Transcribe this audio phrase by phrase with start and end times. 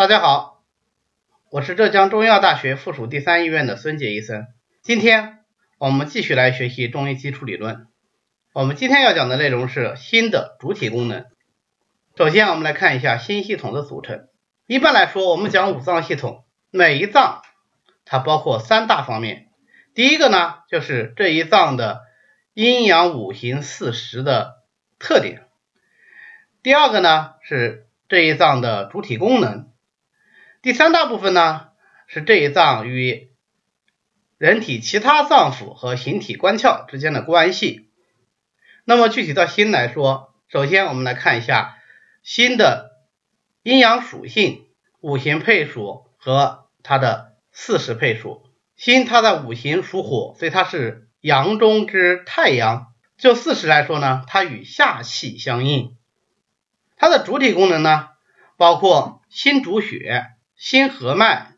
[0.00, 0.62] 大家好，
[1.50, 4.46] 我是浙江中医药大学附属第三医院的孙杰医生。
[4.80, 5.40] 今天
[5.76, 7.86] 我们继续来学习中医基础理论。
[8.54, 11.26] 我们今天要讲的内容是心的主体功能。
[12.16, 14.28] 首先，我们来看一下心系统的组成。
[14.66, 17.42] 一般来说，我们讲五脏系统，每一脏
[18.06, 19.48] 它包括三大方面。
[19.92, 22.00] 第一个呢，就是这一脏的
[22.54, 24.62] 阴阳五行四时的
[24.98, 25.42] 特点。
[26.62, 29.66] 第二个呢，是这一脏的主体功能。
[30.62, 31.68] 第三大部分呢，
[32.06, 33.30] 是这一脏与
[34.36, 37.88] 人体其他脏腑和形体官窍之间的关系。
[38.84, 41.78] 那么具体到心来说，首先我们来看一下
[42.22, 42.90] 心的
[43.62, 44.66] 阴阳属性、
[45.00, 48.46] 五行配属和它的四时配属。
[48.76, 52.92] 心它的五行属火，所以它是阳中之太阳。
[53.16, 55.96] 就四时来说呢，它与下气相应。
[56.96, 58.10] 它的主体功能呢，
[58.58, 60.26] 包括心主血。
[60.60, 61.54] 心合脉，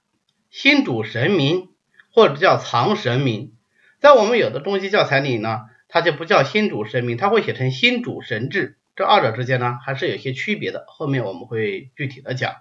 [0.48, 1.70] 心主神明，
[2.15, 3.52] 或者叫藏神明。
[3.99, 8.79] 在我们有的中医教材里呢，它就不叫心主神明，它会写成心主神志。
[8.95, 10.85] 这二者之间呢，还是有些区别的。
[10.87, 12.54] 后面我们会具体的讲。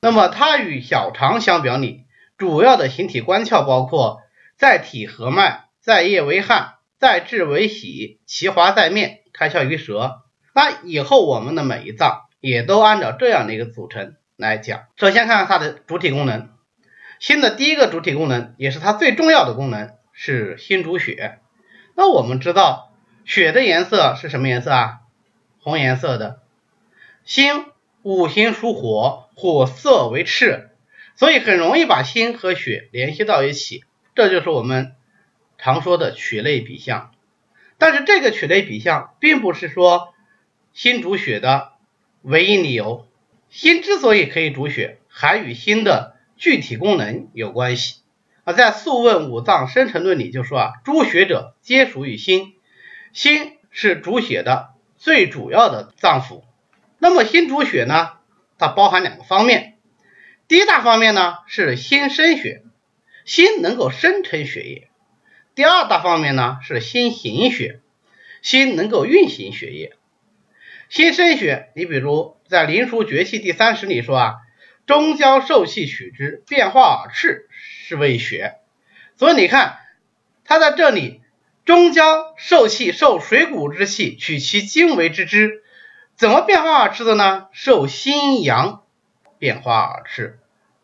[0.00, 2.06] 那么它与小肠相表里，
[2.38, 4.22] 主要的形体官窍包括
[4.56, 10.22] 在体合脉，在液为汗，在志为喜，其华在面，开窍于舌。
[10.54, 14.14] 那以后我们的每一脏也都按照这样的一个组成。
[14.38, 16.50] 来讲，首先看看它的主体功能。
[17.18, 21.40] 心的第一个主体功能，也是它最重要的功能，是心主血。
[21.96, 25.00] 那我们知道，血的颜色是什么颜色啊？
[25.58, 26.38] 红颜色的。
[27.24, 27.64] 心
[28.02, 30.70] 五行属火，火色为赤，
[31.16, 33.82] 所以很容易把心和血联系到一起，
[34.14, 34.94] 这就是我们
[35.58, 37.10] 常说的曲类比象。
[37.76, 40.14] 但是这个曲类比象，并不是说
[40.72, 41.72] 心主血的
[42.22, 43.07] 唯一理由。
[43.50, 48.00] 心之所以可以主血，还与心的具体功能有关系
[48.44, 48.52] 啊。
[48.52, 52.54] 在《素问五脏生成论》里就说啊，诸血者皆属于心，
[53.12, 56.42] 心是主血的最主要的脏腑。
[56.98, 58.12] 那么心主血呢，
[58.58, 59.78] 它包含两个方面，
[60.46, 62.62] 第一大方面呢是心生血，
[63.24, 64.88] 心能够生成血液；
[65.54, 67.80] 第二大方面呢是心行血，
[68.42, 69.94] 心能够运行血液。
[70.88, 74.34] 心生血，你比如在《灵枢诀气》第三十里说啊，
[74.86, 78.54] 中焦受气取之，变化而赤，是为血。
[79.16, 79.80] 所以你看，
[80.46, 81.20] 它在这里，
[81.66, 85.62] 中焦受气，受水谷之气，取其精为之之，
[86.16, 87.48] 怎么变化而赤的呢？
[87.52, 88.82] 受心阳
[89.38, 90.38] 变化而赤，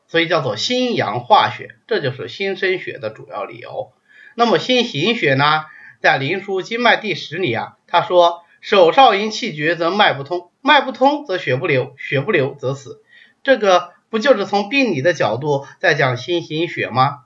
[0.07, 3.95] 所以叫做心阳化血，这就是心生血的主要理由。
[4.35, 5.65] 那么心行血呢，
[6.03, 8.45] 在《灵枢经脉第十里啊，他说。
[8.65, 13.03] 手少阴气绝，则脉不通；脉不通，则血不流；血不流，则死。
[13.43, 17.25] 这个不就是从病理的角度在讲心行血吗？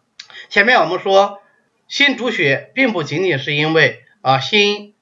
[0.49, 1.41] 前面我们说
[1.87, 4.95] 心主血，并不仅仅是因为啊心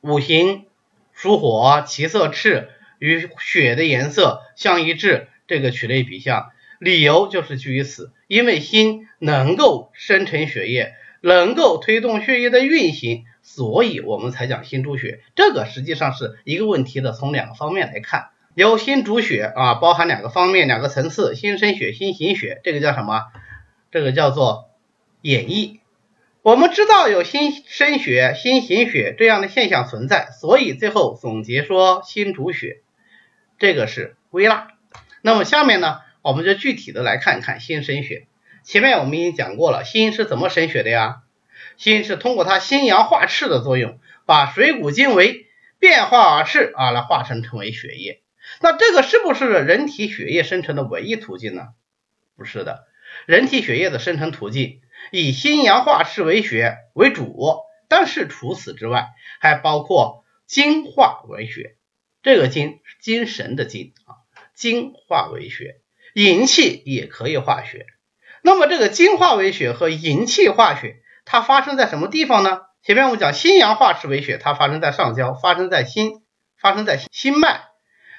[0.00, 0.66] 五行
[1.12, 2.68] 属火，其色赤，
[3.00, 13.24] 与血的颜色相一致，这个取类比象，理由就是基于此，因为心能够生成血液，能够推动血液的运行。
[13.50, 23.22] 所以我们才讲心主血，这个实际上是一个问题的，从两个方面来看，由心主血啊，包含两个方面、两个层次，心生血、心行血，这个叫什么？
[23.90, 24.68] 这个叫做
[25.22, 25.78] 演绎。
[26.42, 32.82] 我们知道有心生血、心行血这样的现象存在，所以最后总结说心主血，
[33.58, 34.68] 这个是归纳。
[35.22, 38.26] 那么下面呢，我们就具体的来看一看心生血。
[38.62, 41.22] 前面我们已经讲过了，心是怎么生血的呀？
[41.78, 45.46] 心是通过它心阳化赤的作用，把水谷精微
[45.78, 48.20] 变化而赤啊，来化成成为血液。
[48.60, 51.68] 那这个是不是人体血液生成的唯一途径呢？
[52.36, 52.88] 不是的，
[53.26, 54.80] 人体血液的生成途径
[55.12, 59.06] 以心阳化赤为血为主，但是除此之外，
[59.38, 61.76] 还包括精化为血。
[62.22, 65.76] 这个精精神的精啊，精化为血，
[66.12, 67.86] 营气也可以化血。
[68.42, 71.00] 那么这个精化为血和营气化血。
[71.30, 72.62] 它发生在什么地方呢？
[72.82, 76.22] 前面我们讲心阳化赤为血，它发生在上焦，发生在心，
[76.58, 77.64] 发生在心脉。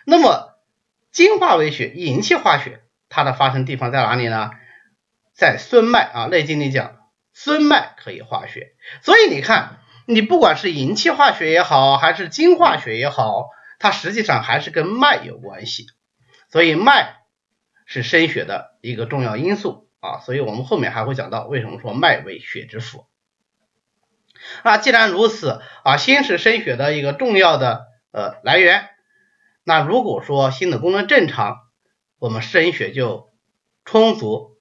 [0.06, 0.60] 那么
[1.12, 4.52] 精化为血、营气化血，它的发生地方在哪里呢？
[5.34, 6.98] 在孙脉啊，《内经》里讲
[7.34, 8.74] 孙脉可以化血。
[9.02, 13.48] 所以你看，你不管是营气化血也好，还是精化血也好，
[13.80, 15.88] 它实际上还是跟脉有关系。
[16.52, 17.16] 所以脉
[17.88, 19.89] 是生血的一个重要因素。
[20.00, 23.06] 啊，所以我们后面还会讲到为什么说脉为血之府。
[24.64, 28.90] 那既然如此啊，心是生血的一个重要的呃来源。
[29.64, 31.58] 那如果说心的功能正常，
[32.18, 33.34] 我们生血就
[33.86, 34.58] 充足。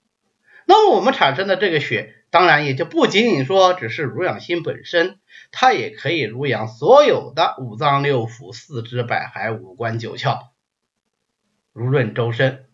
[0.67, 5.21] 那么我们产生的这个血，当然也就不仅仅说只是濡养心本身，
[5.51, 10.49] 它也可以濡养所有的五脏六腑、四肢百骸、五官九窍，
[11.73, 12.67] 如润周身。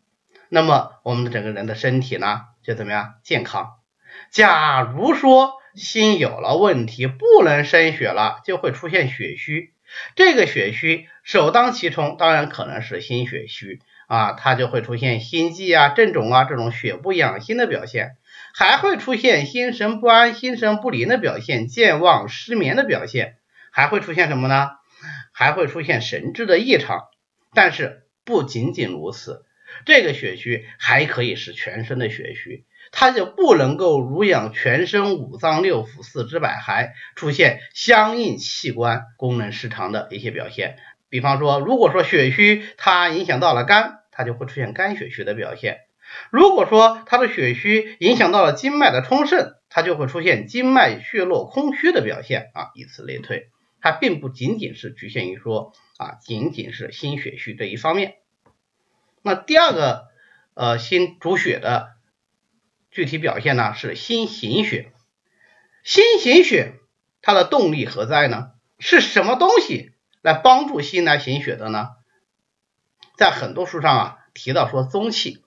[0.48, 3.74] 那么我们整个人的身体呢，就怎么样健康？
[4.30, 9.72] 假如说心有了问题，不能生血了，就会出现血虚。
[10.16, 18.16] 这个血虚首当其冲，当然可能是心血虚啊，它就会出现心悸啊、震肿啊这种血不养心的表现，
[18.54, 23.36] 还会出现心神不安、心神不宁的表现，健忘、失眠的表现，
[23.70, 24.70] 还会出现什么呢？
[25.32, 27.04] 还会出现神志的异常。
[27.52, 29.44] 但是不仅仅如此，
[29.84, 32.64] 这个血虚还可以是全身的血虚。
[32.92, 40.76] 它就不能够濡养全身五脏六腑四肢百骸，出现相应器官功能失常的一些表现。
[41.08, 45.76] 比方说，如果说血虚它影响到了肝，它就会出现肝血虚的表现；
[46.30, 53.48] 如果说它的血虚影响到了经脉的充盛，它就会出现经脉血络空虚的表现啊，以此类推。
[53.80, 58.14] 它并不仅仅是局限于说啊，仅仅是心血虚这一方面。
[59.24, 60.08] 那第二个
[60.54, 61.94] 呃，心主血的。
[62.90, 64.92] 具体表现呢是心行血，
[65.82, 66.74] 心行血
[67.22, 68.52] 它的动力何在呢？
[68.78, 69.90] 是什么东西
[70.22, 71.88] 来帮助心来行血的呢？
[73.16, 75.42] 在很多书上啊提到说宗气，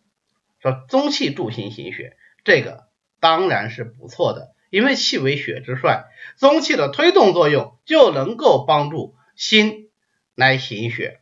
[0.60, 2.90] 说宗气助心行血，这个
[3.22, 6.04] 当然是不错的，因为气为血之帅，
[6.36, 9.90] 宗气的推动作用就能够帮助心
[10.36, 11.22] 来行血，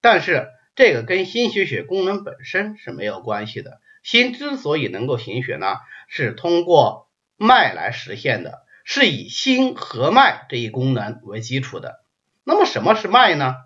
[0.00, 3.80] 但是这个跟心行血功能本身是没有关系的。
[4.04, 12.04] 心之所以能够行血呢，是通过脉来实现的，是以心和脉这一功能为基础的。
[12.44, 13.56] 那么什么是脉呢？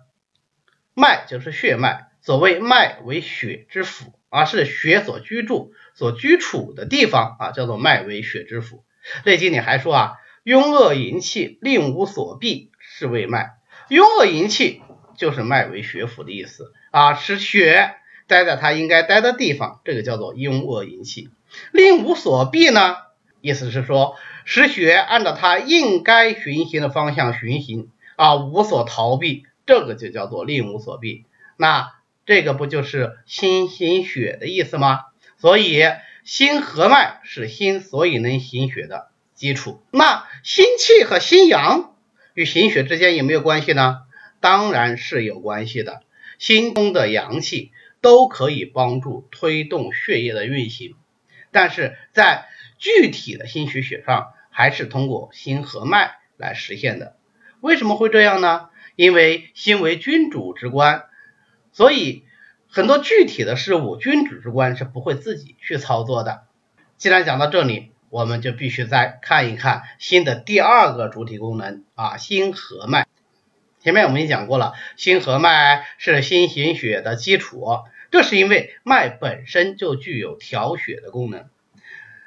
[0.95, 2.07] 脉就是血脉。
[2.21, 8.85] 所谓脉为血之府啊，是血所居住、所居处的地方啊，叫做脉为血之府。
[9.25, 13.57] 《内经》里还说啊，壅恶淫气，令无所避，是谓脉。
[13.89, 14.81] 壅恶淫气
[15.17, 17.95] 就是脉为血府的意思啊，使血。
[18.27, 21.29] 待在它应该待的地方，这个叫做壅恶营气。
[21.73, 22.95] 令无所避呢，
[23.41, 24.15] 意思是说
[24.45, 31.25] 使血按照它应该循行的方向循行啊，无所逃避，这个就叫做令无所避。
[31.57, 31.91] 那
[32.25, 35.01] 这个不就是心行血的意思吗？
[35.37, 35.83] 所以
[36.23, 39.83] 心和脉是心所以能行血的基础。
[39.91, 41.95] 那心气和心阳
[42.33, 44.03] 与行血之间有没有关系呢？
[44.39, 46.01] 当然是有关系的。
[46.41, 47.71] 心中的阳气。
[48.03, 50.95] 都可以帮助推动血液的运行，
[51.51, 52.47] 但是在
[52.79, 57.15] 具体的心虚血上，还是通过心和脉来实现的。
[57.59, 58.69] 为什么会这样呢？
[58.95, 61.03] 因为心为君主之官，
[61.73, 62.23] 所以
[62.67, 66.45] 很多具体的事物，君主之官是不会自己去操作的。
[66.97, 73.05] 既然讲到这里，我们就必须再看一看心的第二个主体功能啊，心和脉。
[73.83, 77.79] 前面我们也讲过了，心和脉是心行血的基础，
[78.11, 81.49] 这是因为脉本身就具有调血的功能。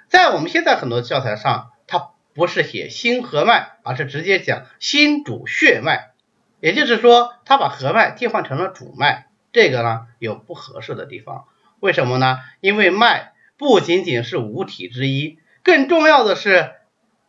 [0.08, 6.10] 在我们现在很多教材上，它不是写心和脉，而是直接讲心主血脉，
[6.58, 11.44] 也就是说，它把和脉替换成了主脉，这个呢有不合适的地方。
[11.78, 12.40] 为什么呢？
[12.60, 16.72] 因为脉不仅仅是五体之一，更重要的是，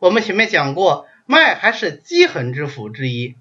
[0.00, 3.36] 我们前面讲过，脉还是积恒之府之一。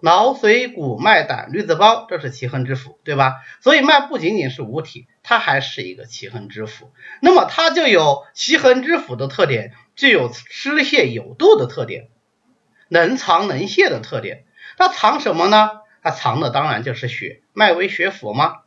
[0.00, 3.34] 脑髓骨脉胆绿子包，这是奇恒之腑，对吧？
[3.60, 6.90] 所以脉不仅仅是五体，它还是一个奇恒之腑。
[7.20, 12.10] 那么它就有奇恒之腑的特点，具有湿泻有度的特点，
[12.88, 14.44] 能藏能泄的特点。
[14.76, 15.70] 它藏什么呢？
[16.00, 18.58] 它藏的当然就是血，脉为血府吗？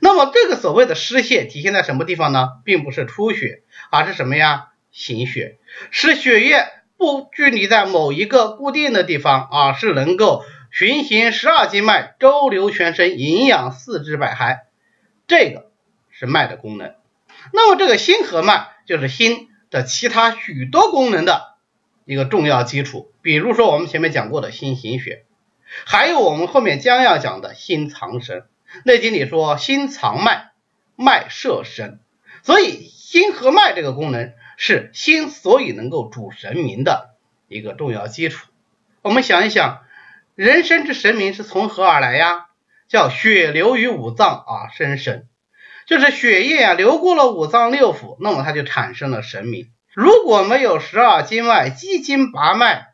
[0.00, 2.48] 那么这个所谓的湿泻体现在什么地方呢？
[2.64, 4.68] 并不是出血，而是什么呀？
[4.90, 5.58] 行血，
[5.90, 10.42] 使血液不拘泥在某一个固定的地方啊，是能够。
[10.70, 14.60] 循行十二经脉，周流全身，营养四肢百骸，
[15.26, 15.68] 这个
[16.10, 16.94] 是脉的功能。
[17.52, 21.54] 那么这个心和脉就是心的其他许多功能的
[22.04, 23.12] 一个重要基础。
[23.20, 25.24] 比如说我们前面讲过的心行血，
[25.84, 28.44] 还有我们后面将要讲的心藏神。
[28.84, 30.52] 内经里说心藏脉，
[30.94, 31.98] 脉摄神，
[32.44, 37.10] 所以心和脉这个功能是心所以能够主神明的
[37.48, 38.46] 一个重要基础。
[39.02, 39.82] 我们想一想。
[40.34, 42.46] 人生之神明是从何而来呀？
[42.88, 45.28] 叫血流于五脏啊，生神，
[45.86, 49.70] 就是血液啊流过了五脏六腑，那么它就产生了神明。
[49.94, 52.88] 如果没有十二经脉、七经八脉、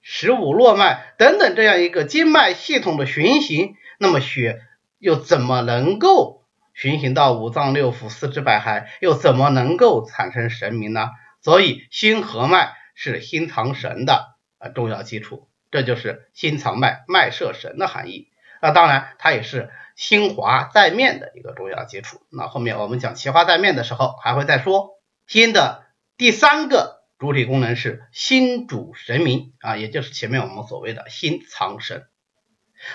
[0.00, 4.60] 十五络脉等等这样一个经脉系统的循行，那么血
[4.98, 6.44] 又怎么能够
[6.74, 11.08] 循行到五脏六腑、四肢百骸，又怎么能够产生神明呢？
[11.42, 18.30] 所以心和脉是心藏神的呃重要基础，这就是心藏脉，脉摄神的含义。
[18.62, 22.22] 那当然，它也是心华在面的一个重要基础。
[22.30, 25.00] 那后面我们讲奇华在面的时候，还会再说。
[25.26, 25.84] 心的
[26.16, 32.06] 第三个主体功能是心主神明啊，也就是前面我们所谓的心藏神。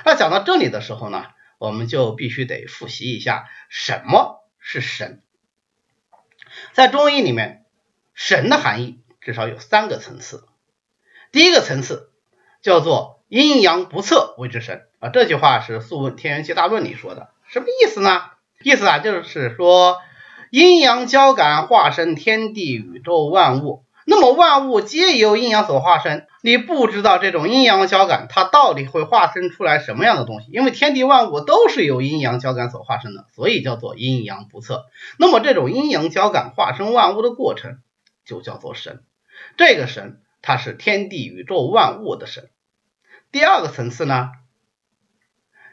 [0.05, 1.25] 那讲到这里的时候呢，
[1.57, 5.21] 我们就必须得复习一下什么是神。
[6.73, 7.65] 在中医里面，
[8.13, 10.47] 神的含义至少有三个层次。
[11.31, 12.10] 第一个层次
[12.61, 18.23] 叫做阴阳不测谓之神啊，这句话是《素问·天元气大论》里说的，什么意思呢？
[18.63, 19.97] 意思啊，就是说
[20.51, 23.83] 阴阳交感化生天地宇宙万物。
[24.03, 34.85] 那么万物皆由阴阳所化生，你不知道这种阴阳交感它到底会化生出来什么样的东西，因为天地万物都是由阴阳交感所化生的，所以叫做阴阳不测。
[35.17, 37.77] 那么这种阴阳交感化生万物的过程
[38.25, 39.03] 就叫做神，
[39.55, 42.49] 这个神它是天地宇宙万物的神。
[43.31, 44.31] 第二个层次呢，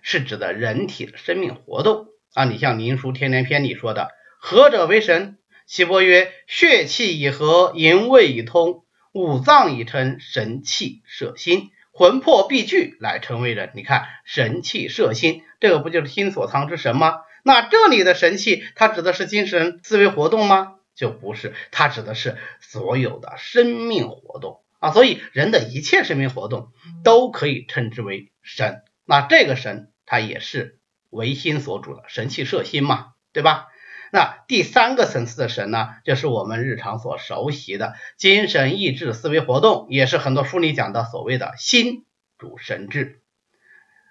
[0.02, 5.38] 是指的人体的生命活动啊，你像《灵枢·天年篇》里说的“合者为神”。
[5.66, 13.70] 岐伯曰：血气已和，营卫已通，五脏已成，神气摄心，魂魄必聚，来成为人。
[13.74, 17.18] 你看，神气摄心，这个不就是心所藏之神吗？
[17.42, 20.76] 那这里的神气，它指的是精神思维活动吗？
[20.98, 24.90] 就不是，它指的是所有的生命活动啊。
[24.90, 26.72] 所以，人的一切生命活动
[27.04, 28.82] 都可以称之为神。
[29.04, 33.68] 那这个神，它也是唯心所主的，神气摄心嘛，对吧？
[34.10, 42.06] 那第三个层次的神呢，就是我们日常所熟悉的精神意志思维活动，也是很多书里讲的所谓的心
[42.38, 43.20] 主神志。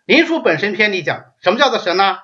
[0.06, 2.20] 林书本身篇里讲，什么叫做神呢？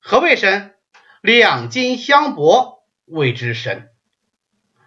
[0.00, 0.74] 何谓神？
[1.22, 3.88] 两经相搏谓之神。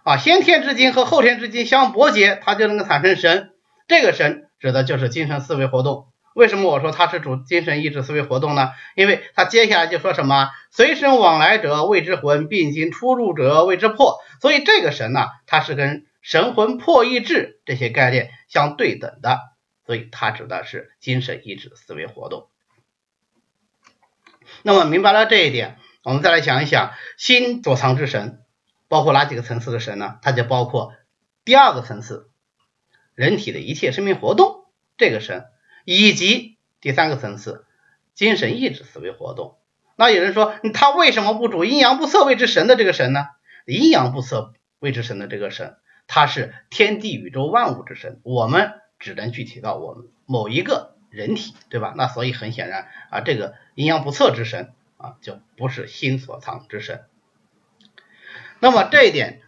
[0.06, 3.50] 啊，先天之精和后天之精相搏结，它就能够产生神。
[3.88, 6.10] 这个神指的就是精神思维活动。
[6.36, 8.70] 为什么我说它是主精神意志思维活动呢？
[8.96, 14.20] 因为它接下来就说什么随身往来者谓之魂，并经出入者谓之魄。
[14.42, 19.40] 所以这个神呢，它是跟神魂魄意志这些概念相对等的，
[19.88, 22.48] 所以它指的是精神意志思维活动。
[24.62, 28.42] 那么明白了这一点，我们再来想一想，心所藏之神
[28.96, 30.20] 包括哪几个层次的神呢？
[30.22, 30.94] 它就包括
[31.44, 32.30] 第二个层次，
[33.14, 35.48] 人体的一切生命活动这个神。
[35.84, 37.66] 以及第三个层次，
[38.14, 39.58] 精神意志思维活动。
[39.98, 43.28] 那有人说，他为什么不主阴阳不测谓之神的这个神呢？
[43.66, 45.76] 阴阳不测谓之神的这个神，
[46.08, 48.22] 他是天地宇宙万物之神。
[48.24, 51.94] 我们只能具体到我们某一个人体，对吧？
[51.98, 57.04] 那所以很显然啊，这个阴阳不测之神啊，就不是心所藏之神。
[58.60, 59.42] 那么这一点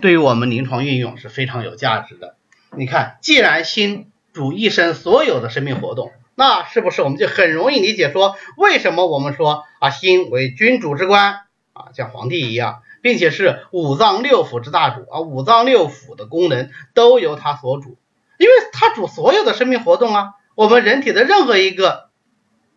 [0.00, 2.36] 对于我们临床运用是非常有价值的。
[2.76, 11.42] 你看，既然心主一生所有的生命活动，那是不是我们就很容易理解说，为什么我们说啊心为君主之官
[11.72, 17.96] 啊，像皇帝一样，并且是五脏六腑之大主啊，五脏六腑的功能都由他所主，
[18.38, 20.34] 因为他主所有的生命活动啊。
[20.56, 22.10] 我们人体的任何一个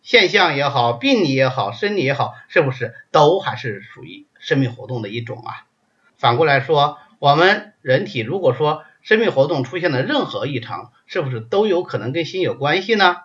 [0.02, 5.66] 现象也好，病理也好，生理也好，是不是都还是属于生命活动的一种啊？
[6.18, 13.18] 反过来说，我们人体如果说生命活动出现了任何异常，是不是都有可能跟心有关系呢？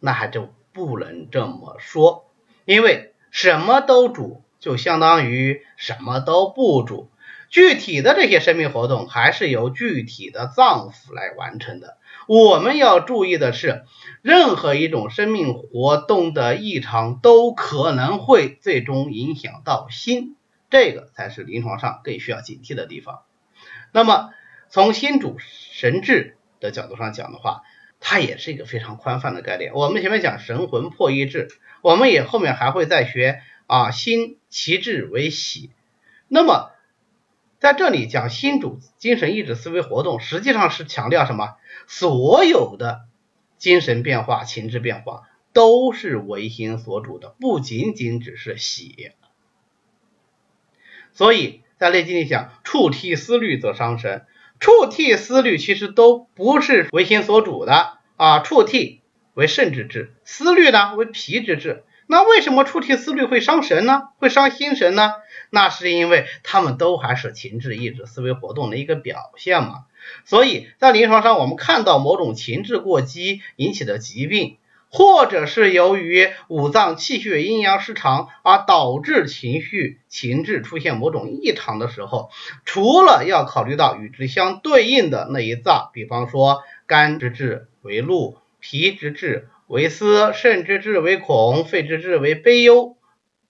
[0.00, 2.24] 那还就不能这么说，
[2.64, 7.10] 因为什么都主，就相当于什么都不主。
[7.50, 11.98] 具体的这些生命活动还是由具体的脏腑来完成的。
[12.26, 13.84] 我们要注意的是，
[14.22, 20.36] 任何一种生命活动的异常都可能会最终影响到心，
[20.70, 23.22] 这个才是临床上更需要警惕的地方。
[23.92, 24.30] 那么，
[24.68, 27.62] 从心主神志的角度上讲的话，
[28.00, 29.72] 它也是一个非常宽泛的概念。
[29.74, 31.48] 我们前面讲神魂魄意志，
[31.80, 35.70] 我们也后面还会再学啊，心其志为喜。
[36.28, 36.70] 那么
[37.58, 41.56] 在这里讲心主精神意志思维活动，实际上是强调什么？
[41.86, 43.06] 所有的
[43.56, 45.22] 精神变化、情志变化
[45.52, 49.12] 都是为心所主的，不仅仅只是喜。
[51.18, 51.60] 所以。
[51.78, 54.26] 在《内经》里讲，触涕思虑则伤神。
[54.58, 58.40] 触涕思虑其实都不是为心所主的啊。
[58.40, 59.02] 触涕
[59.34, 61.84] 为肾之志，思虑呢为脾之志。
[62.08, 64.08] 那为什么触涕思虑会伤神呢？
[64.18, 65.12] 会伤心神呢？
[65.50, 69.84] 那是因为他们都还是情志意志思维活动的一个表现嘛。
[70.24, 74.56] 所以在临床上，我们看到某种情志过激引起的疾病，
[74.90, 82.30] 或者是由于五脏气血阴阳失常而导致情绪情志出现某种异常的时候，
[82.64, 92.96] 除了要考虑到与之相对应的那一脏，比方说肝之志为怒，脾之志为思，肾之志为恐，肺之志为悲忧，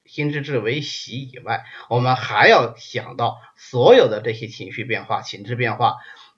[0.04, 5.94] 心之志为喜以外，我们还要想到所有的这些情绪变化、情志变化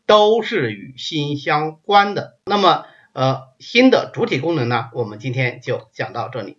[0.06, 2.36] 都是与心相关的。
[2.44, 6.58] 那么，呃，新的主体功能呢，我们今天就讲到这里。